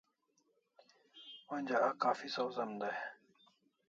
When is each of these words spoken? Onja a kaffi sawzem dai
Onja 1.53 1.77
a 1.87 1.89
kaffi 2.01 2.27
sawzem 2.35 2.71
dai 2.81 2.97